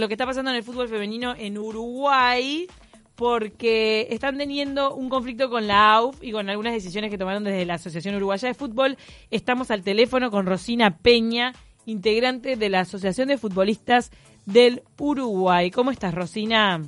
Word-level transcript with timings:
lo 0.00 0.06
que 0.06 0.14
está 0.14 0.26
pasando 0.26 0.52
en 0.52 0.56
el 0.58 0.62
fútbol 0.62 0.86
femenino 0.86 1.34
en 1.36 1.58
Uruguay 1.58 2.68
porque 3.16 4.06
están 4.10 4.38
teniendo 4.38 4.94
un 4.94 5.08
conflicto 5.08 5.50
con 5.50 5.66
la 5.66 5.92
AUF 5.94 6.22
y 6.22 6.30
con 6.30 6.48
algunas 6.48 6.72
decisiones 6.72 7.10
que 7.10 7.18
tomaron 7.18 7.42
desde 7.42 7.66
la 7.66 7.74
Asociación 7.74 8.14
Uruguaya 8.14 8.46
de 8.46 8.54
Fútbol. 8.54 8.96
Estamos 9.32 9.72
al 9.72 9.82
teléfono 9.82 10.30
con 10.30 10.46
Rosina 10.46 10.98
Peña, 10.98 11.52
integrante 11.84 12.54
de 12.54 12.68
la 12.68 12.78
Asociación 12.82 13.26
de 13.26 13.38
Futbolistas 13.38 14.12
del 14.46 14.82
Uruguay. 15.00 15.72
¿Cómo 15.72 15.90
estás, 15.90 16.14
Rosina? 16.14 16.80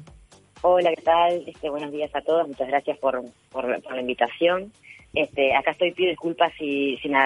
Hola, 0.63 0.91
¿qué 0.95 1.03
tal? 1.03 1.43
Este, 1.49 1.69
buenos 1.69 1.91
días 1.91 2.15
a 2.15 2.21
todos. 2.21 2.47
Muchas 2.47 2.69
gracias 2.69 2.97
por, 2.99 3.25
por 3.51 3.67
la 3.67 4.01
invitación. 4.01 4.73
Este, 5.13 5.55
acá 5.57 5.73
estoy, 5.73 5.93
pido 5.93 6.11
disculpas 6.11 6.53
si, 6.57 6.97
si 6.99 7.09
me, 7.09 7.19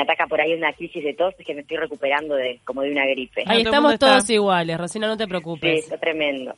ataca 0.00 0.26
por 0.26 0.40
ahí 0.40 0.54
una 0.54 0.72
crisis 0.72 1.04
de 1.04 1.14
tos, 1.14 1.34
es 1.38 1.46
que 1.46 1.54
me 1.54 1.60
estoy 1.60 1.76
recuperando 1.76 2.34
de 2.34 2.58
como 2.64 2.82
de 2.82 2.90
una 2.90 3.06
gripe. 3.06 3.44
Ahí 3.46 3.62
estamos 3.62 3.98
todos 3.98 4.28
iguales, 4.30 4.76
Rosina, 4.76 5.06
no 5.06 5.16
te 5.16 5.28
preocupes. 5.28 5.72
Sí, 5.72 5.78
está 5.78 5.98
tremendo. 5.98 6.54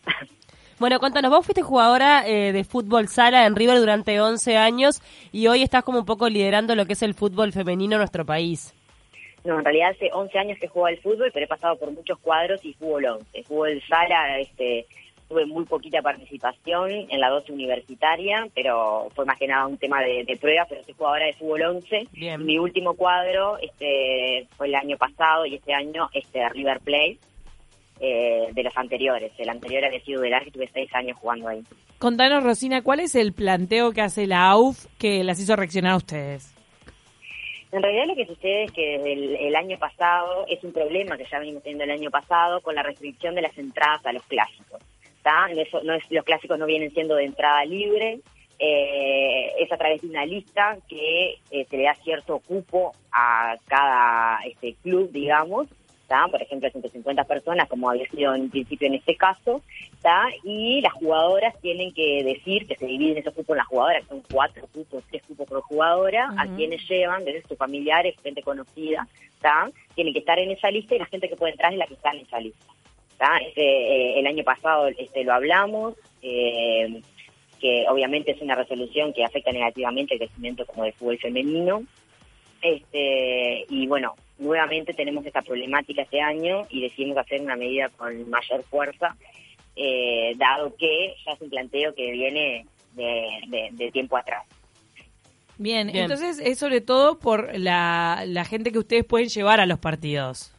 Bueno, 0.79 0.99
cuéntanos, 0.99 1.31
vos 1.31 1.45
fuiste 1.45 1.61
jugadora 1.61 2.27
eh, 2.27 2.53
de 2.53 2.65
fútbol 2.65 3.09
sala 3.09 3.45
en 3.45 3.55
River 3.55 3.79
durante 3.81 4.19
11 4.19 4.57
años 4.57 5.03
y 5.31 5.47
hoy 5.47 5.63
estás 5.63 5.85
como 5.85 5.99
un 5.99 6.07
poco 6.07 6.27
liderando 6.31 6.75
lo 6.75 6.87
que 6.87 6.95
es 6.95 7.03
el 7.03 7.13
fútbol 7.13 7.53
femenino 7.53 7.97
en 7.97 7.99
nuestro 7.99 8.25
país. 8.25 8.75
No, 9.45 9.59
en 9.59 9.65
realidad 9.67 9.91
hace 9.91 10.09
11 10.11 10.39
años 10.39 10.59
que 10.59 10.69
juego 10.69 10.87
al 10.87 10.97
fútbol, 10.97 11.31
pero 11.35 11.45
he 11.45 11.49
pasado 11.49 11.77
por 11.77 11.91
muchos 11.91 12.19
cuadros 12.21 12.65
y 12.65 12.73
fútbol 12.73 13.05
11. 13.05 13.43
Fútbol 13.45 13.83
sala, 13.87 14.39
este, 14.39 14.87
tuve 15.31 15.47
muy 15.47 15.65
poquita 15.65 16.03
participación 16.03 16.91
en 16.91 17.21
la 17.21 17.31
12 17.31 17.53
universitaria, 17.53 18.49
pero 18.53 19.09
fue 19.15 19.25
más 19.25 19.39
que 19.39 19.47
nada 19.47 19.69
un 19.69 19.79
tema 19.79 20.03
de, 20.03 20.25
de 20.25 20.37
pruebas, 20.37 20.67
pero 20.69 20.83
soy 20.83 20.95
jugadora 20.95 21.27
de 21.27 21.33
fútbol 21.35 21.63
11. 21.63 22.09
Mi 22.39 22.59
último 22.59 22.95
cuadro 22.95 23.57
este 23.59 24.49
fue 24.57 24.67
el 24.67 24.75
año 24.75 24.97
pasado 24.99 25.47
y 25.47 25.55
este 25.55 25.73
año 25.73 26.11
este 26.13 26.47
River 26.49 26.81
Plate. 26.81 27.19
Eh, 28.03 28.49
de 28.55 28.63
los 28.63 28.75
anteriores. 28.79 29.31
El 29.37 29.51
anterior 29.51 29.85
había 29.85 30.01
sido 30.01 30.23
del 30.23 30.33
y 30.47 30.51
tuve 30.51 30.71
seis 30.73 30.89
años 30.95 31.19
jugando 31.19 31.49
ahí. 31.49 31.63
Contanos, 31.99 32.43
Rosina, 32.43 32.81
¿cuál 32.81 33.01
es 33.01 33.15
el 33.15 33.35
planteo 33.35 33.93
que 33.93 34.01
hace 34.01 34.27
la 34.27 34.49
AUF 34.49 34.87
que 34.99 35.23
las 35.23 35.39
hizo 35.39 35.55
reaccionar 35.55 35.93
a 35.93 35.97
ustedes? 35.97 36.55
En 37.73 37.83
realidad 37.83 38.07
lo 38.07 38.17
que 38.17 38.25
sucede 38.25 38.65
es 38.65 38.73
que 38.73 38.99
desde 38.99 39.47
el, 39.47 39.55
año 39.55 39.79
pasado 39.79 40.47
es 40.49 40.65
un 40.65 40.73
problema 40.73 41.19
que 41.19 41.27
ya 41.31 41.39
venimos 41.39 41.63
teniendo 41.63 41.85
el 41.85 41.91
año 41.91 42.11
pasado 42.11 42.63
con 42.63 42.75
la 42.75 42.83
restricción 42.83 43.35
de 43.35 43.43
las 43.43 43.57
entradas 43.59 44.05
a 44.07 44.13
los 44.13 44.23
clásicos. 44.23 44.81
No 45.83 45.95
es, 45.95 46.11
los 46.11 46.25
clásicos 46.25 46.59
no 46.59 46.67
vienen 46.67 46.91
siendo 46.93 47.15
de 47.17 47.25
entrada 47.25 47.65
libre, 47.65 48.21
eh, 48.59 49.53
es 49.59 49.73
a 49.73 49.79
través 49.79 50.03
de 50.03 50.09
una 50.09 50.27
lista 50.27 50.77
que 50.89 51.39
eh, 51.51 51.67
se 51.69 51.77
le 51.77 51.85
da 51.85 51.95
cierto 51.95 52.41
cupo 52.41 52.93
a 53.11 53.57
cada 53.67 54.41
este 54.45 54.75
club, 54.83 55.11
digamos, 55.13 55.69
por 56.31 56.43
ejemplo, 56.43 56.69
150 56.69 57.25
personas, 57.25 57.69
como 57.69 57.89
había 57.89 58.09
sido 58.11 58.35
en 58.35 58.51
principio 58.51 58.89
en 58.89 58.95
este 58.95 59.17
caso, 59.17 59.63
y 60.43 60.81
las 60.81 60.93
jugadoras 60.95 61.55
tienen 61.61 61.93
que 61.93 62.25
decir 62.25 62.67
que 62.67 62.75
se 62.75 62.87
dividen 62.87 63.19
esos 63.19 63.33
cupos 63.33 63.55
en 63.55 63.59
las 63.59 63.67
jugadoras, 63.69 64.03
que 64.03 64.09
son 64.09 64.23
cuatro 64.33 64.67
cupos, 64.73 65.05
tres 65.09 65.23
cupos 65.23 65.49
por 65.49 65.61
jugadora, 65.63 66.33
a 66.37 66.47
quienes 66.57 66.87
llevan, 66.89 67.25
desde 67.25 67.47
sus 67.47 67.57
familiares, 67.57 68.17
gente 68.23 68.43
conocida, 68.43 69.07
tienen 69.95 70.13
que 70.13 70.19
estar 70.19 70.39
en 70.39 70.51
esa 70.51 70.71
lista 70.71 70.97
y 70.97 70.99
la 70.99 71.07
gente 71.07 71.29
que 71.29 71.37
puede 71.37 71.53
entrar 71.53 71.73
es 71.73 71.79
la 71.79 71.87
que 71.87 71.95
está 71.95 72.11
en 72.11 72.21
esa 72.21 72.41
lista. 72.41 72.67
Este, 73.47 73.63
eh, 73.63 74.19
el 74.19 74.27
año 74.27 74.43
pasado 74.45 74.89
este, 74.89 75.25
lo 75.25 75.35
hablamos, 75.35 75.95
eh, 76.23 77.03
que 77.61 77.85
obviamente 77.89 78.31
es 78.31 78.41
una 78.41 78.55
resolución 78.55 79.13
que 79.13 79.25
afecta 79.25 79.53
negativamente 79.53 80.15
el 80.15 80.21
crecimiento 80.21 80.65
como 80.65 80.85
del 80.85 80.95
fútbol 80.95 81.19
femenino. 81.19 81.83
Este, 82.63 83.67
y 83.69 83.87
bueno, 83.87 84.15
nuevamente 84.39 84.95
tenemos 84.95 85.25
esta 85.27 85.43
problemática 85.43 86.03
este 86.03 86.21
año 86.21 86.67
y 86.71 86.81
decidimos 86.81 87.19
hacer 87.19 87.43
una 87.43 87.57
medida 87.57 87.91
con 87.91 88.29
mayor 88.31 88.63
fuerza, 88.65 89.15
eh, 89.77 90.33
dado 90.37 90.75
que 90.77 91.15
ya 91.25 91.33
es 91.33 91.41
un 91.43 91.51
planteo 91.51 91.95
que 91.95 92.11
viene 92.13 92.67
de, 92.95 93.91
tiempo 93.93 94.17
atrás. 94.17 94.47
Bien, 95.59 95.95
entonces 95.95 96.39
es 96.39 96.59
sobre 96.59 96.81
todo 96.81 97.19
por 97.19 97.59
la, 97.59 98.25
la 98.27 98.47
gente 98.47 98.73
que 98.73 98.79
ustedes 98.79 99.05
pueden 99.05 99.29
llevar 99.29 99.61
a 99.61 99.67
los 99.67 99.79
partidos. 99.79 100.55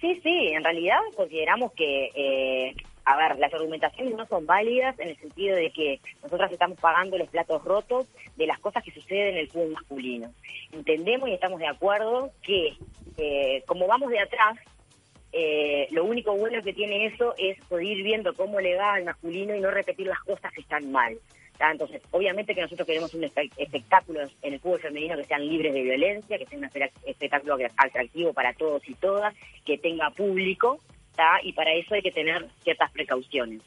Sí, 0.00 0.18
sí, 0.22 0.48
en 0.48 0.64
realidad 0.64 0.98
consideramos 1.14 1.72
que, 1.72 2.10
eh, 2.14 2.74
a 3.04 3.16
ver, 3.16 3.38
las 3.38 3.52
argumentaciones 3.52 4.14
no 4.14 4.26
son 4.26 4.46
válidas 4.46 4.98
en 4.98 5.08
el 5.08 5.16
sentido 5.18 5.56
de 5.56 5.70
que 5.70 6.00
nosotras 6.22 6.50
estamos 6.50 6.80
pagando 6.80 7.18
los 7.18 7.28
platos 7.28 7.62
rotos 7.64 8.06
de 8.36 8.46
las 8.46 8.58
cosas 8.60 8.82
que 8.82 8.92
suceden 8.92 9.34
en 9.34 9.36
el 9.38 9.50
fútbol 9.50 9.72
masculino. 9.72 10.32
Entendemos 10.72 11.28
y 11.28 11.34
estamos 11.34 11.60
de 11.60 11.66
acuerdo 11.66 12.30
que, 12.42 12.74
eh, 13.18 13.62
como 13.66 13.86
vamos 13.86 14.10
de 14.10 14.20
atrás, 14.20 14.58
eh, 15.32 15.86
lo 15.90 16.04
único 16.04 16.34
bueno 16.34 16.62
que 16.62 16.72
tiene 16.72 17.06
eso 17.06 17.34
es 17.36 17.62
poder 17.66 17.84
ir 17.84 18.02
viendo 18.02 18.34
cómo 18.34 18.58
le 18.58 18.76
va 18.76 18.94
al 18.94 19.04
masculino 19.04 19.54
y 19.54 19.60
no 19.60 19.70
repetir 19.70 20.06
las 20.06 20.20
cosas 20.20 20.50
que 20.52 20.62
están 20.62 20.90
mal. 20.90 21.18
Entonces, 21.60 22.00
obviamente 22.10 22.54
que 22.54 22.62
nosotros 22.62 22.86
queremos 22.86 23.12
un 23.14 23.24
espectáculo 23.24 24.20
en 24.42 24.54
el 24.54 24.60
fútbol 24.60 24.80
femenino 24.80 25.16
que 25.16 25.24
sean 25.24 25.46
libres 25.46 25.74
de 25.74 25.82
violencia, 25.82 26.38
que 26.38 26.46
sea 26.46 26.58
un 26.58 26.64
espectáculo 26.64 27.58
atractivo 27.76 28.32
para 28.32 28.54
todos 28.54 28.88
y 28.88 28.94
todas, 28.94 29.34
que 29.64 29.76
tenga 29.76 30.10
público, 30.10 30.80
y 31.42 31.52
para 31.52 31.74
eso 31.74 31.94
hay 31.94 32.02
que 32.02 32.12
tener 32.12 32.46
ciertas 32.62 32.90
precauciones. 32.92 33.60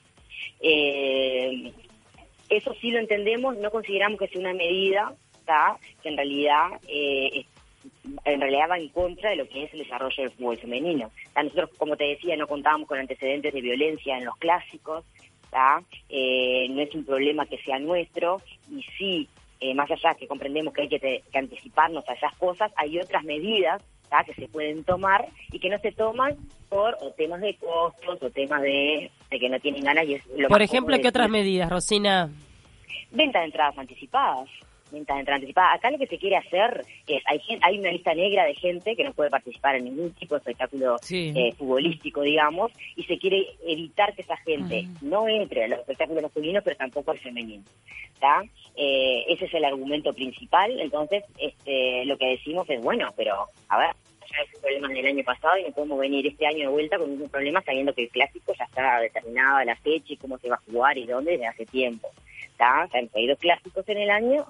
Eh, 0.60 1.72
eso 2.50 2.74
sí 2.82 2.92
lo 2.92 3.00
entendemos, 3.00 3.58
no 3.58 3.70
consideramos 3.70 4.20
que 4.20 4.28
sea 4.28 4.42
una 4.42 4.54
medida 4.54 5.14
que 6.02 6.10
en 6.10 6.16
realidad 6.16 6.68
eh, 6.88 7.46
en 8.24 8.40
realidad 8.40 8.70
va 8.72 8.78
en 8.78 8.88
contra 8.90 9.32
de 9.32 9.36
lo 9.36 9.48
que 9.48 9.64
es 9.64 9.74
el 9.74 9.80
desarrollo 9.80 10.24
del 10.24 10.32
fútbol 10.32 10.58
femenino. 10.58 11.12
Nosotros, 11.36 11.70
como 11.78 11.98
te 11.98 12.06
decía, 12.06 12.38
no 12.38 12.48
contábamos 12.48 12.88
con 12.88 12.98
antecedentes 12.98 13.54
de 13.54 13.62
violencia 13.62 14.18
en 14.18 14.26
los 14.26 14.38
clásicos, 14.38 15.04
eh, 16.10 16.68
no 16.70 16.82
es 16.82 16.94
un 16.96 17.06
problema 17.06 17.46
que 17.46 17.58
sea 17.60 17.80
nuestro 17.80 18.42
y 18.70 18.84
sí, 18.98 19.30
eh, 19.60 19.74
más 19.74 19.90
allá 19.90 20.14
que 20.16 20.28
comprendemos 20.28 20.74
que 20.74 20.84
hay 20.84 20.90
que, 20.90 21.24
anticiparnos 21.34 22.08
a 22.10 22.14
esas 22.14 22.36
cosas, 22.38 22.72
hay 22.76 23.00
otras 23.00 23.24
medidas 23.24 23.82
que 24.28 24.34
se 24.36 24.48
pueden 24.48 24.84
tomar 24.84 25.26
y 25.52 25.58
que 25.58 25.70
no 25.70 25.80
se 25.80 25.92
toman 25.92 26.38
por 26.70 26.96
temas 27.18 27.42
de 27.42 27.56
costos 27.56 28.22
o 28.22 28.30
temas 28.30 28.62
de, 28.62 29.10
que 29.32 29.50
no 29.50 29.60
tienen 29.60 29.84
ganas. 29.84 30.06
Y 30.06 30.14
es 30.14 30.28
lo 30.38 30.50
por 30.50 30.62
ejemplo, 30.62 30.96
¿qué 31.02 31.08
otras 31.08 31.32
medidas, 31.32 31.68
Rosina? 31.68 32.30
Venta 33.10 33.40
de 33.40 33.46
entradas 33.46 33.76
anticipadas 33.76 34.48
venta 34.94 35.14
de 35.14 35.20
entrada 35.22 35.36
anticipada. 35.36 35.74
Acá 35.74 35.92
lo 35.92 35.98
que 35.98 36.08
se 36.08 36.18
quiere 36.18 36.38
hacer 36.38 36.86
es, 37.08 37.22
hay, 37.26 37.42
hay 37.62 37.80
una 37.80 37.92
lista 37.92 38.14
negra 38.14 38.46
de 38.46 38.56
gente 38.56 38.96
que 38.96 39.04
no 39.04 39.14
puede 39.14 39.30
participar 39.30 39.76
en 39.76 39.86
ningún 39.86 40.12
tipo 40.14 40.36
de 40.36 40.40
espectáculo 40.40 40.96
eh, 41.10 41.54
futbolístico, 41.58 42.22
digamos, 42.22 42.72
y 42.96 43.04
se 43.04 43.18
quiere 43.18 43.46
evitar 43.66 44.16
que 44.16 44.22
esa 44.22 44.38
gente 44.38 44.88
no 45.02 45.28
entre 45.28 45.66
a 45.66 45.68
los 45.68 45.80
espectáculos 45.80 46.24
masculinos, 46.24 46.64
pero 46.64 46.78
tampoco 46.78 47.12
al 47.12 47.20
femenino. 47.20 47.64
Eh, 48.76 49.26
ese 49.28 49.46
es 49.46 49.54
el 49.54 49.66
argumento 49.66 50.14
principal. 50.14 50.80
Entonces, 50.80 51.24
este, 51.38 52.06
lo 52.06 52.18
que 52.18 52.28
decimos 52.28 52.70
es, 52.70 52.82
bueno, 52.82 53.14
pero, 53.16 53.48
a 53.70 53.78
ver, 53.78 53.90
ya 54.22 54.44
es 54.44 54.56
un 54.56 54.62
problema 54.62 54.88
del 54.90 55.06
año 55.06 55.24
pasado 55.24 55.58
y 55.58 55.64
no 55.64 55.72
podemos 55.72 56.00
venir 56.00 56.26
este 56.26 56.48
año 56.48 56.60
de 56.60 56.68
vuelta 56.68 56.98
con 56.98 57.10
ningún 57.10 57.30
problema 57.30 57.62
sabiendo 57.62 57.94
que 57.94 58.04
el 58.04 58.10
clásico 58.10 58.54
ya 58.58 58.66
está 58.66 59.00
determinada 59.00 59.66
la 59.66 59.76
fecha 59.76 60.14
y 60.14 60.18
cómo 60.18 60.38
se 60.38 60.50
va 60.50 60.56
a 60.56 60.72
jugar 60.72 60.98
y 60.98 61.06
dónde 61.06 61.32
desde 61.32 61.48
hace 61.48 61.66
tiempo. 61.66 62.10
Se 62.58 62.98
han 62.98 63.08
pedido 63.10 63.36
clásicos 63.36 63.88
en 63.90 63.98
el 63.98 64.10
año 64.10 64.46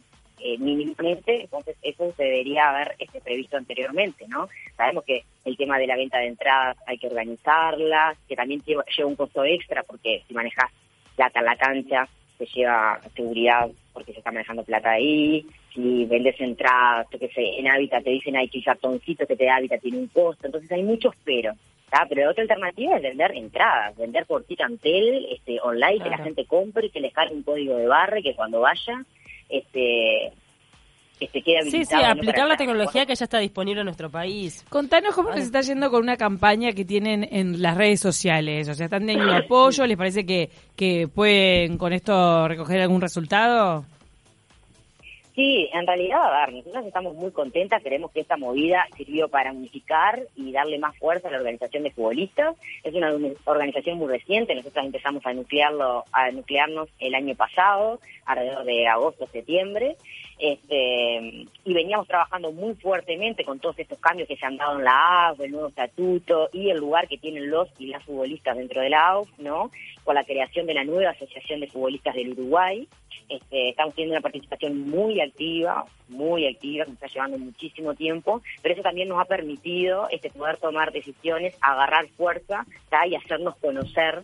eh, 0.46 0.58
mínimamente, 0.58 1.44
entonces 1.44 1.78
eso 1.82 2.14
se 2.18 2.24
debería 2.24 2.70
haber 2.70 2.96
este, 3.00 3.22
previsto 3.22 3.56
anteriormente, 3.56 4.26
¿no? 4.28 4.50
Sabemos 4.76 5.06
que 5.06 5.24
el 5.46 5.56
tema 5.56 5.80
de 5.80 5.88
la 5.88 5.96
venta 5.96 6.18
de 6.18 6.28
entradas 6.28 6.76
hay 6.86 6.98
que 6.98 7.08
organizarla, 7.08 8.14
que 8.28 8.36
también 8.36 8.62
lleva, 8.66 8.84
un 9.06 9.16
costo 9.16 9.46
extra 9.46 9.84
porque 9.84 10.22
si 10.28 10.34
manejas 10.34 10.70
plata 11.16 11.40
en 11.40 11.46
la 11.46 11.56
cancha, 11.56 12.10
se 12.38 12.46
lleva 12.48 13.00
seguridad 13.16 13.70
porque 13.94 14.12
se 14.12 14.18
está 14.18 14.34
manejando 14.34 14.66
plata 14.66 14.92
ahí, 14.92 15.46
si 15.74 16.04
vendes 16.06 16.36
entradas, 16.42 17.08
yo 17.10 17.20
qué 17.20 17.30
sé, 17.30 17.60
en 17.60 17.70
Hábitat 17.70 18.04
te 18.04 18.10
dicen 18.10 18.36
hay 18.36 18.50
que 18.50 18.62
cartoncito 18.62 19.26
que 19.26 19.38
te 19.38 19.46
da 19.46 19.56
Hábitat 19.56 19.80
tiene 19.80 20.00
un 20.00 20.08
costo, 20.08 20.46
entonces 20.46 20.70
hay 20.74 20.84
muchos 20.84 21.16
pero. 21.24 21.54
Pero 22.10 22.32
otra 22.32 22.42
alternativa 22.42 22.98
es 22.98 23.04
vender 23.04 23.32
entradas, 23.38 23.96
vender 23.96 24.26
por 24.26 24.44
Ticantel 24.44 25.28
este, 25.32 25.62
online, 25.62 26.04
que 26.04 26.10
la 26.10 26.18
gente 26.18 26.46
compre, 26.46 26.88
y 26.88 26.90
que 26.90 27.00
les 27.00 27.14
cargue 27.14 27.36
un 27.36 27.44
código 27.44 27.78
de 27.78 27.86
barre, 27.86 28.24
que 28.24 28.36
cuando 28.36 28.62
vaya 28.62 29.06
este 29.54 30.34
este 31.20 31.42
quede 31.42 31.70
Sí, 31.70 31.86
sí, 31.86 31.96
aplicar 31.96 32.48
la 32.48 32.58
tecnología 32.58 33.06
que 33.06 33.16
ya 33.16 33.24
está 33.24 33.40
disponible 33.40 33.82
en 33.82 33.86
nuestro 33.86 34.10
país. 34.10 34.66
Contanos 34.70 35.16
cómo 35.16 35.32
se 35.34 35.40
está 35.40 35.62
yendo 35.62 35.90
con 35.90 36.02
una 36.02 36.18
campaña 36.18 36.74
que 36.74 36.84
tienen 36.84 37.28
en 37.32 37.62
las 37.62 37.78
redes 37.78 38.00
sociales. 38.00 38.68
O 38.68 38.74
sea, 38.74 38.86
¿están 38.86 39.06
teniendo 39.06 39.34
apoyo? 39.36 39.86
¿Les 39.86 39.98
parece 39.98 40.26
que, 40.26 40.50
que 40.76 41.08
pueden 41.08 41.78
con 41.78 41.94
esto 41.94 42.48
recoger 42.48 42.82
algún 42.82 43.02
resultado? 43.02 43.86
Sí, 45.36 45.68
en 45.74 45.88
realidad, 45.88 46.22
a 46.24 46.46
ver, 46.46 46.56
nosotros 46.56 46.86
estamos 46.86 47.16
muy 47.16 47.32
contentas, 47.32 47.82
creemos 47.82 48.12
que 48.12 48.20
esta 48.20 48.38
movida 48.38 48.86
sirvió 48.96 49.30
para 49.30 49.52
unificar 49.52 50.22
y 50.36 50.52
darle 50.52 50.78
más 50.78 50.96
fuerza 50.98 51.28
a 51.28 51.32
la 51.32 51.38
organización 51.38 51.82
de 51.82 51.90
futbolistas. 51.90 52.56
Es 52.84 52.94
una 52.94 53.12
organización 53.46 53.98
muy 53.98 54.10
reciente, 54.10 54.54
nosotros 54.54 54.86
empezamos 54.86 55.26
a 55.26 55.34
nuclearlo, 55.34 56.04
a 56.12 56.30
nuclearnos 56.30 56.88
el 57.00 57.16
año 57.16 57.34
pasado, 57.34 58.00
alrededor 58.26 58.64
de 58.66 58.88
agosto, 58.88 59.26
septiembre, 59.26 59.98
este, 60.38 61.48
y 61.66 61.74
veníamos 61.74 62.08
trabajando 62.08 62.52
muy 62.52 62.76
fuertemente 62.76 63.46
con 63.46 63.60
todos 63.60 63.80
estos 63.80 63.98
cambios 64.00 64.28
que 64.28 64.36
se 64.36 64.46
han 64.46 64.58
dado 64.58 64.78
en 64.78 64.84
la 64.84 65.28
AUF, 65.28 65.40
el 65.40 65.52
nuevo 65.52 65.68
estatuto 65.70 66.50
y 66.52 66.70
el 66.70 66.78
lugar 66.78 67.08
que 67.08 67.18
tienen 67.18 67.50
los 67.50 67.70
y 67.80 67.88
las 67.88 68.04
futbolistas 68.04 68.58
dentro 68.58 68.82
de 68.82 68.90
la 68.90 69.08
AUF, 69.08 69.30
¿no? 69.40 69.72
Con 70.04 70.16
la 70.16 70.24
creación 70.24 70.66
de 70.66 70.74
la 70.74 70.84
nueva 70.84 71.12
Asociación 71.12 71.62
de 71.62 71.68
Futbolistas 71.68 72.16
del 72.16 72.32
Uruguay. 72.32 72.88
Este, 73.30 73.70
estamos 73.70 73.96
teniendo 73.96 74.16
una 74.16 74.22
participación 74.22 74.90
muy 74.90 75.22
activa, 75.22 75.86
muy 76.10 76.46
activa, 76.46 76.84
que 76.84 76.92
nos 76.92 77.02
está 77.02 77.08
llevando 77.08 77.38
muchísimo 77.38 77.94
tiempo, 77.94 78.42
pero 78.62 78.74
eso 78.74 78.84
también 78.84 79.08
nos 79.08 79.22
ha 79.22 79.26
permitido 79.26 80.10
este, 80.10 80.30
poder 80.30 80.58
tomar 80.58 80.92
decisiones, 80.92 81.56
agarrar 81.62 82.08
fuerza 82.10 82.66
y 83.10 83.16
hacernos 83.16 83.56
conocer 83.58 84.22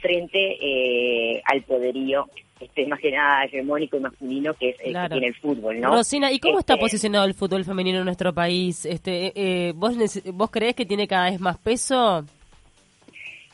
frente 0.00 0.58
eh, 0.60 1.42
al 1.44 1.62
poderío 1.62 2.26
este, 2.60 2.86
más 2.86 3.00
que 3.00 3.10
nada 3.10 3.44
hegemónico 3.44 3.96
y 3.96 4.00
masculino 4.00 4.54
que 4.54 4.70
es 4.70 4.76
el 4.84 4.94
que 4.94 5.08
tiene 5.10 5.26
el 5.28 5.34
fútbol, 5.34 5.80
¿no? 5.80 5.90
Rosina, 5.90 6.30
¿y 6.30 6.38
cómo 6.38 6.60
está 6.60 6.74
Este, 6.74 6.84
posicionado 6.84 7.24
el 7.24 7.34
fútbol 7.34 7.64
femenino 7.64 7.98
en 7.98 8.04
nuestro 8.04 8.32
país? 8.32 8.86
Este, 8.86 9.32
eh, 9.34 9.72
¿vos, 9.74 9.96
¿Vos 10.32 10.50
creés 10.50 10.76
que 10.76 10.86
tiene 10.86 11.08
cada 11.08 11.30
vez 11.30 11.40
más 11.40 11.58
peso? 11.58 12.24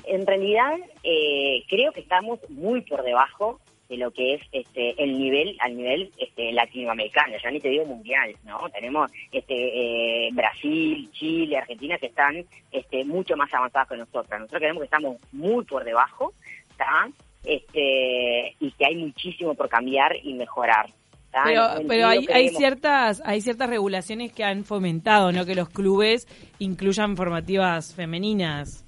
En 0.04 0.26
realidad, 0.26 0.74
eh, 1.02 1.62
creo 1.68 1.92
que 1.92 2.00
estamos 2.00 2.38
muy 2.50 2.82
por 2.82 3.02
debajo 3.02 3.60
de 3.88 3.96
lo 3.96 4.10
que 4.10 4.34
es 4.34 4.42
este 4.52 5.02
el 5.02 5.18
nivel 5.18 5.56
al 5.60 5.76
nivel 5.76 6.12
este 6.18 6.52
latinoamericano, 6.52 7.34
ya 7.42 7.50
ni 7.50 7.58
te 7.58 7.70
digo 7.70 7.86
mundial, 7.86 8.34
¿no? 8.44 8.58
Tenemos 8.70 9.10
este 9.32 9.54
eh, 9.54 10.28
Brasil, 10.32 11.08
Chile, 11.12 11.56
Argentina 11.56 11.96
que 11.98 12.06
están 12.06 12.44
este 12.70 13.04
mucho 13.04 13.36
más 13.36 13.52
avanzadas 13.52 13.88
que 13.88 13.96
nosotros. 13.96 14.28
Nosotros 14.28 14.60
creemos 14.60 14.80
que 14.80 14.84
estamos 14.84 15.16
muy 15.32 15.64
por 15.64 15.84
debajo, 15.84 16.32
¿está? 16.70 17.08
Este 17.44 18.54
y 18.60 18.70
que 18.72 18.86
hay 18.86 18.96
muchísimo 18.96 19.54
por 19.54 19.68
cambiar 19.68 20.12
y 20.22 20.34
mejorar. 20.34 20.90
¿tá? 21.30 21.42
Pero, 21.44 21.62
pero 21.88 22.06
hay, 22.08 22.26
hay 22.32 22.50
ciertas 22.50 23.22
hay 23.24 23.40
ciertas 23.40 23.70
regulaciones 23.70 24.32
que 24.32 24.44
han 24.44 24.64
fomentado, 24.64 25.32
¿no? 25.32 25.46
Que 25.46 25.54
los 25.54 25.70
clubes 25.70 26.28
incluyan 26.58 27.16
formativas 27.16 27.94
femeninas. 27.94 28.84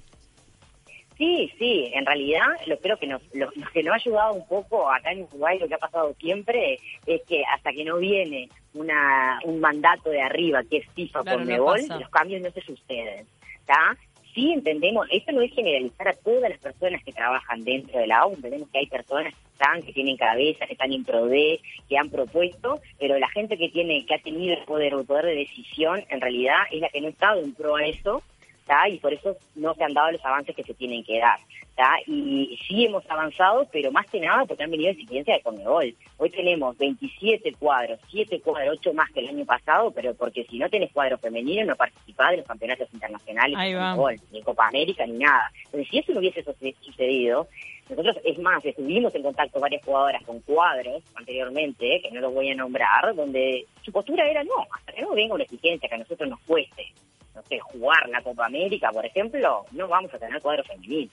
Sí, 1.21 1.53
sí, 1.59 1.91
en 1.93 2.03
realidad 2.03 2.47
lo 2.65 2.79
creo 2.79 2.97
que 2.97 3.05
nos, 3.05 3.21
lo, 3.35 3.45
lo 3.55 3.67
que 3.71 3.83
nos 3.83 3.93
ha 3.93 3.97
ayudado 3.97 4.33
un 4.33 4.47
poco 4.47 4.89
acá 4.91 5.11
en 5.11 5.21
Uruguay, 5.21 5.59
lo 5.59 5.67
que 5.67 5.75
ha 5.75 5.77
pasado 5.77 6.15
siempre, 6.19 6.79
es 7.05 7.21
que 7.27 7.43
hasta 7.53 7.71
que 7.73 7.85
no 7.85 7.97
viene 7.97 8.49
una, 8.73 9.39
un 9.43 9.59
mandato 9.59 10.09
de 10.09 10.19
arriba, 10.19 10.63
que 10.67 10.77
es 10.77 10.89
FIFA 10.95 11.21
Claro, 11.21 11.45
no 11.45 11.65
pasa. 11.65 11.99
los 11.99 12.09
cambios 12.09 12.41
no 12.41 12.49
se 12.49 12.61
suceden. 12.61 13.27
¿tá? 13.67 13.95
Sí 14.33 14.51
entendemos, 14.51 15.05
esto 15.11 15.31
no 15.31 15.43
es 15.43 15.53
generalizar 15.53 16.07
a 16.07 16.13
todas 16.13 16.49
las 16.49 16.57
personas 16.57 17.03
que 17.03 17.13
trabajan 17.13 17.63
dentro 17.63 17.99
de 17.99 18.07
la 18.07 18.25
ONU, 18.25 18.37
entendemos 18.37 18.69
que 18.71 18.79
hay 18.79 18.87
personas 18.87 19.31
que 19.35 19.51
están, 19.51 19.83
que 19.83 19.93
tienen 19.93 20.17
cabeza, 20.17 20.65
que 20.65 20.73
están 20.73 20.91
en 20.91 21.05
PRODE, 21.05 21.59
que 21.87 21.97
han 21.99 22.09
propuesto, 22.09 22.81
pero 22.99 23.19
la 23.19 23.29
gente 23.29 23.59
que 23.59 23.69
tiene, 23.69 24.07
que 24.07 24.15
ha 24.15 24.23
tenido 24.23 24.55
el 24.55 24.63
poder, 24.65 24.93
el 24.93 25.05
poder 25.05 25.25
de 25.25 25.35
decisión, 25.35 26.03
en 26.09 26.19
realidad 26.19 26.61
es 26.71 26.81
la 26.81 26.89
que 26.89 26.99
no 26.99 27.07
ha 27.09 27.11
estado 27.11 27.41
en 27.43 27.53
pro 27.53 27.75
a 27.75 27.85
eso, 27.85 28.23
¿tá? 28.65 28.87
y 28.89 28.97
por 28.99 29.13
eso 29.13 29.35
no 29.55 29.73
se 29.75 29.83
han 29.83 29.93
dado 29.93 30.11
los 30.11 30.23
avances 30.25 30.55
que 30.55 30.63
se 30.63 30.73
tienen 30.73 31.03
que 31.03 31.19
dar. 31.19 31.39
¿tá? 31.75 31.95
Y 32.07 32.57
sí 32.67 32.85
hemos 32.85 33.09
avanzado, 33.09 33.67
pero 33.71 33.91
más 33.91 34.05
que 34.09 34.19
nada 34.19 34.45
porque 34.45 34.63
han 34.63 34.71
venido 34.71 34.91
exigencias 34.91 35.37
de 35.37 35.43
Conmebol. 35.43 35.95
Hoy 36.17 36.29
tenemos 36.29 36.77
27 36.77 37.53
cuadros, 37.53 37.99
7 38.09 38.39
cuadros, 38.41 38.77
8 38.79 38.93
más 38.93 39.09
que 39.11 39.21
el 39.21 39.29
año 39.29 39.45
pasado, 39.45 39.91
pero 39.91 40.13
porque 40.13 40.43
si 40.45 40.59
no 40.59 40.69
tenés 40.69 40.91
cuadro 40.91 41.17
femenino 41.17 41.65
no 41.65 41.75
participás 41.75 42.31
de 42.31 42.37
los 42.37 42.45
campeonatos 42.47 42.87
internacionales 42.93 43.57
de. 43.57 43.63
Conmebol, 43.95 44.15
ni 44.31 44.41
Copa 44.41 44.67
América, 44.67 45.05
ni 45.05 45.17
nada. 45.17 45.51
Entonces, 45.65 45.87
si 45.89 45.97
eso 45.99 46.11
no 46.13 46.19
hubiese 46.19 46.43
suce- 46.43 46.75
sucedido, 46.81 47.47
nosotros, 47.89 48.17
es 48.23 48.37
más, 48.39 48.63
estuvimos 48.63 49.13
en 49.15 49.23
contacto 49.23 49.59
varias 49.59 49.83
jugadoras 49.83 50.23
con 50.23 50.39
cuadros 50.41 51.03
anteriormente, 51.15 51.99
que 52.01 52.11
no 52.11 52.21
los 52.21 52.33
voy 52.33 52.49
a 52.51 52.55
nombrar, 52.55 53.13
donde 53.15 53.65
su 53.81 53.91
postura 53.91 54.29
era 54.29 54.43
no, 54.43 54.65
hasta 54.77 54.93
que 54.93 55.01
no 55.01 55.11
venga 55.13 55.33
una 55.35 55.43
exigencia 55.43 55.89
que 55.89 55.95
a 55.95 55.97
nosotros 55.97 56.29
nos 56.29 56.39
cueste 56.41 56.87
no 57.35 57.41
sé, 57.43 57.59
jugar 57.59 58.07
la 58.09 58.21
Copa 58.21 58.45
América, 58.45 58.91
por 58.91 59.05
ejemplo, 59.05 59.65
no 59.71 59.87
vamos 59.87 60.13
a 60.13 60.19
tener 60.19 60.41
cuadro 60.41 60.63
femenino. 60.63 61.11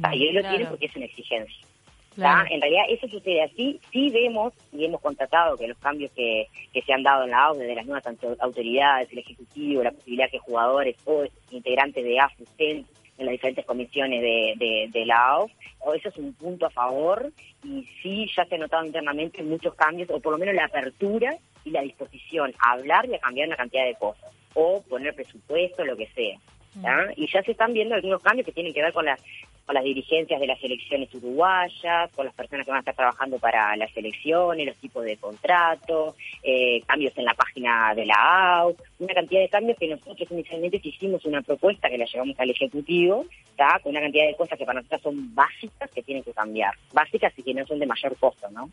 ¿tá? 0.00 0.14
Y 0.14 0.26
hoy 0.28 0.32
lo 0.32 0.40
Claro. 0.40 0.48
tienen 0.56 0.68
porque 0.70 0.86
es 0.86 0.96
una 0.96 1.04
exigencia. 1.06 1.66
Claro. 2.14 2.48
En 2.50 2.60
realidad 2.60 2.84
eso 2.88 3.06
sucede 3.06 3.42
así, 3.44 3.80
sí 3.92 4.10
vemos 4.10 4.52
y 4.72 4.84
hemos 4.84 5.00
constatado 5.00 5.56
que 5.56 5.68
los 5.68 5.78
cambios 5.78 6.10
que, 6.12 6.48
que 6.72 6.82
se 6.82 6.92
han 6.92 7.04
dado 7.04 7.22
en 7.24 7.30
la 7.30 7.44
AUF, 7.44 7.58
desde 7.58 7.76
las 7.76 7.86
nuevas 7.86 8.04
autoridades, 8.40 9.08
el 9.12 9.18
Ejecutivo, 9.18 9.84
la 9.84 9.92
posibilidad 9.92 10.28
que 10.28 10.38
jugadores 10.40 10.96
o 11.04 11.24
integrantes 11.52 12.02
de 12.04 12.18
AFU 12.18 12.42
estén 12.42 12.86
en 13.18 13.26
las 13.26 13.32
diferentes 13.32 13.64
comisiones 13.64 14.20
de, 14.20 14.54
de, 14.56 14.88
de 14.92 15.06
la 15.06 15.28
AUF, 15.28 15.52
o 15.80 15.94
eso 15.94 16.08
es 16.08 16.16
un 16.16 16.32
punto 16.34 16.66
a 16.66 16.70
favor 16.70 17.32
y 17.64 17.84
sí 18.02 18.28
ya 18.36 18.44
se 18.46 18.56
ha 18.56 18.58
notado 18.58 18.84
internamente 18.84 19.40
muchos 19.44 19.74
cambios, 19.76 20.10
o 20.10 20.18
por 20.18 20.32
lo 20.32 20.38
menos 20.38 20.56
la 20.56 20.64
apertura 20.64 21.36
y 21.64 21.70
la 21.70 21.82
disposición 21.82 22.52
a 22.58 22.72
hablar 22.72 23.06
y 23.08 23.14
a 23.14 23.18
cambiar 23.20 23.46
una 23.46 23.56
cantidad 23.56 23.84
de 23.84 23.94
cosas, 23.94 24.32
o 24.54 24.82
poner 24.82 25.14
presupuesto, 25.14 25.84
lo 25.84 25.96
que 25.96 26.08
sea. 26.08 26.38
¿tá? 26.82 27.12
Y 27.16 27.30
ya 27.32 27.42
se 27.42 27.52
están 27.52 27.72
viendo 27.72 27.94
algunos 27.94 28.22
cambios 28.22 28.46
que 28.46 28.52
tienen 28.52 28.72
que 28.72 28.82
ver 28.82 28.92
con 28.92 29.04
las 29.04 29.20
con 29.68 29.74
las 29.74 29.84
dirigencias 29.84 30.40
de 30.40 30.46
las 30.46 30.58
selecciones 30.60 31.14
uruguayas, 31.14 32.10
con 32.12 32.24
las 32.24 32.34
personas 32.34 32.64
que 32.64 32.70
van 32.70 32.78
a 32.78 32.80
estar 32.80 32.96
trabajando 32.96 33.38
para 33.38 33.76
las 33.76 33.92
selecciones, 33.92 34.66
los 34.66 34.76
tipos 34.78 35.04
de 35.04 35.18
contrato, 35.18 36.16
eh, 36.42 36.80
cambios 36.86 37.12
en 37.18 37.26
la 37.26 37.34
página 37.34 37.94
de 37.94 38.06
la 38.06 38.60
AU, 38.60 38.74
una 38.98 39.12
cantidad 39.12 39.42
de 39.42 39.50
cambios 39.50 39.76
que 39.78 39.88
nosotros 39.88 40.26
inicialmente 40.30 40.80
hicimos 40.82 41.22
una 41.26 41.42
propuesta 41.42 41.90
que 41.90 41.98
la 41.98 42.06
llevamos 42.06 42.40
al 42.40 42.48
Ejecutivo, 42.48 43.26
¿tá? 43.58 43.78
con 43.82 43.90
una 43.90 44.00
cantidad 44.00 44.26
de 44.26 44.36
cosas 44.36 44.58
que 44.58 44.64
para 44.64 44.80
nosotros 44.80 45.02
son 45.02 45.34
básicas 45.34 45.90
que 45.90 46.02
tienen 46.02 46.24
que 46.24 46.32
cambiar, 46.32 46.72
básicas 46.94 47.34
y 47.36 47.42
que 47.42 47.52
no 47.52 47.66
son 47.66 47.78
de 47.78 47.86
mayor 47.86 48.16
costo, 48.16 48.48
¿no? 48.50 48.70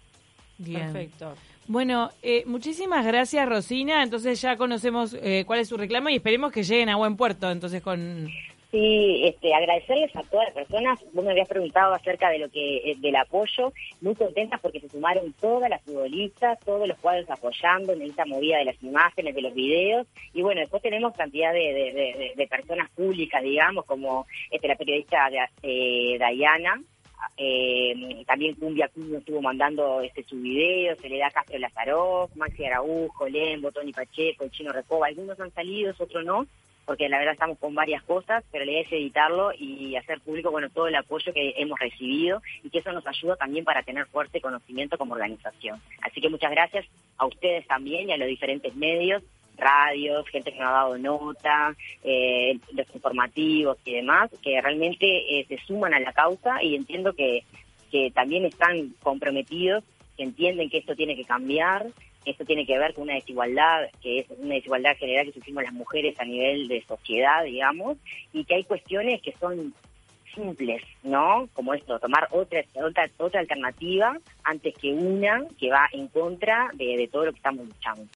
Bien. 0.57 0.81
Perfecto. 0.93 1.33
Bueno, 1.67 2.11
eh, 2.21 2.43
muchísimas 2.45 3.05
gracias, 3.05 3.47
Rosina. 3.49 4.03
Entonces 4.03 4.39
ya 4.41 4.55
conocemos 4.55 5.15
eh, 5.21 5.43
cuál 5.47 5.59
es 5.59 5.67
su 5.69 5.77
reclamo 5.77 6.09
y 6.09 6.15
esperemos 6.15 6.51
que 6.51 6.63
lleguen 6.63 6.89
a 6.89 6.95
buen 6.95 7.17
puerto. 7.17 7.49
Entonces 7.51 7.81
con 7.81 8.29
Sí, 8.71 9.21
este, 9.23 9.53
agradecerles 9.53 10.13
a 10.17 10.23
todas 10.23 10.47
las 10.47 10.53
personas. 10.55 10.99
Vos 11.13 11.23
me 11.23 11.31
habías 11.31 11.47
preguntado 11.47 11.93
acerca 11.93 12.29
de 12.29 12.39
lo 12.39 12.49
que 12.49 12.77
eh, 12.91 12.95
del 12.97 13.15
apoyo. 13.15 13.71
Muy 14.01 14.15
contentas 14.15 14.59
porque 14.59 14.81
se 14.81 14.89
sumaron 14.89 15.31
todas 15.39 15.69
las 15.69 15.81
futbolistas, 15.83 16.59
todos 16.59 16.85
los 16.85 16.97
cuadros 16.97 17.29
apoyando 17.29 17.93
en 17.93 18.01
esta 18.01 18.25
movida 18.25 18.57
de 18.57 18.65
las 18.65 18.83
imágenes, 18.83 19.33
de 19.33 19.41
los 19.41 19.53
videos. 19.53 20.05
Y 20.33 20.41
bueno, 20.41 20.59
después 20.59 20.81
tenemos 20.83 21.15
cantidad 21.15 21.53
de, 21.53 21.59
de- 21.59 21.93
de- 21.93 22.13
de- 22.19 22.33
de 22.35 22.47
personas 22.47 22.89
públicas, 22.91 23.41
digamos, 23.41 23.85
como 23.85 24.27
este, 24.51 24.67
la 24.67 24.75
periodista 24.75 25.29
eh, 25.63 26.17
Dayana. 26.19 26.81
Eh, 27.37 28.23
también 28.25 28.55
Cumbia 28.55 28.87
Cumbia 28.87 29.19
estuvo 29.19 29.41
mandando 29.41 30.01
este 30.01 30.23
su 30.23 30.37
video, 30.37 30.95
se 30.95 31.09
le 31.09 31.19
da 31.19 31.31
Castro 31.31 31.59
Lazaroff, 31.59 32.35
Maxi 32.35 32.65
Araujo, 32.65 33.27
Lembo, 33.27 33.71
Tony 33.71 33.91
Pacheco, 33.91 34.45
el 34.45 34.51
Chino 34.51 34.71
Recoba, 34.71 35.07
algunos 35.07 35.39
han 35.39 35.51
salido, 35.51 35.93
otros 35.97 36.23
no, 36.23 36.47
porque 36.85 37.09
la 37.09 37.17
verdad 37.17 37.33
estamos 37.33 37.57
con 37.57 37.75
varias 37.75 38.03
cosas, 38.03 38.43
pero 38.51 38.63
la 38.63 38.71
idea 38.71 38.81
es 38.81 38.91
editarlo 38.91 39.51
y 39.57 39.95
hacer 39.95 40.21
público 40.21 40.51
bueno 40.51 40.69
todo 40.69 40.87
el 40.87 40.95
apoyo 40.95 41.33
que 41.33 41.53
hemos 41.57 41.79
recibido 41.79 42.41
y 42.63 42.69
que 42.69 42.79
eso 42.79 42.91
nos 42.91 43.05
ayuda 43.07 43.35
también 43.35 43.65
para 43.65 43.83
tener 43.83 44.05
fuerte 44.07 44.39
conocimiento 44.39 44.97
como 44.97 45.13
organización. 45.13 45.81
Así 46.01 46.21
que 46.21 46.29
muchas 46.29 46.51
gracias 46.51 46.85
a 47.17 47.25
ustedes 47.25 47.65
también 47.67 48.09
y 48.09 48.13
a 48.13 48.17
los 48.17 48.27
diferentes 48.27 48.75
medios, 48.75 49.23
radios, 49.57 50.27
gente 50.27 50.51
que 50.51 50.59
nos 50.59 50.69
ha 50.69 50.73
dado 50.73 50.97
nota, 50.97 51.75
eh, 52.03 52.57
los 52.73 52.87
informativos 52.93 53.77
y 53.85 53.93
demás, 53.93 54.29
que 54.41 54.61
realmente 54.61 55.05
eh, 55.05 55.45
se 55.47 55.57
suman 55.65 55.93
a 55.93 55.99
la 55.99 56.13
causa 56.13 56.61
y 56.63 56.75
entiendo 56.75 57.13
que, 57.13 57.43
que 57.91 58.11
también 58.11 58.45
están 58.45 58.93
comprometidos, 59.01 59.83
que 60.17 60.23
entienden 60.23 60.69
que 60.69 60.79
esto 60.79 60.95
tiene 60.95 61.15
que 61.15 61.25
cambiar, 61.25 61.87
que 62.23 62.31
esto 62.31 62.45
tiene 62.45 62.65
que 62.65 62.77
ver 62.77 62.93
con 62.93 63.03
una 63.03 63.13
desigualdad, 63.13 63.89
que 64.01 64.19
es 64.19 64.25
una 64.37 64.55
desigualdad 64.55 64.97
general 64.97 65.27
que 65.27 65.33
sufrimos 65.33 65.63
las 65.63 65.73
mujeres 65.73 66.19
a 66.19 66.25
nivel 66.25 66.67
de 66.67 66.83
sociedad, 66.85 67.43
digamos, 67.43 67.97
y 68.33 68.43
que 68.45 68.55
hay 68.55 68.63
cuestiones 68.63 69.21
que 69.21 69.33
son 69.39 69.73
simples, 70.35 70.81
¿no? 71.03 71.47
Como 71.53 71.73
esto, 71.73 71.99
tomar 71.99 72.27
otra 72.31 72.63
otra 72.73 73.09
otra 73.17 73.39
alternativa 73.39 74.17
antes 74.43 74.75
que 74.75 74.91
una 74.93 75.45
que 75.57 75.71
va 75.71 75.87
en 75.93 76.07
contra 76.09 76.69
de, 76.73 76.97
de 76.97 77.07
todo 77.07 77.25
lo 77.25 77.31
que 77.31 77.37
estamos 77.37 77.65
luchando. 77.65 78.05